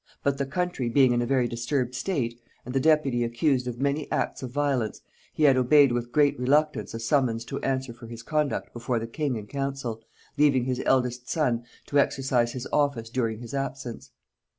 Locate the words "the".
0.39-0.47, 2.73-2.79, 8.97-9.05